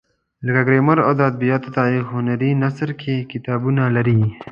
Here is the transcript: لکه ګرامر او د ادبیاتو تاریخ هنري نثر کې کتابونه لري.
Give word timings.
لکه 0.45 0.61
ګرامر 0.67 0.97
او 1.07 1.13
د 1.17 1.21
ادبیاتو 1.31 1.73
تاریخ 1.79 2.03
هنري 2.15 2.51
نثر 2.63 2.89
کې 3.01 3.27
کتابونه 3.31 3.83
لري. 3.95 4.21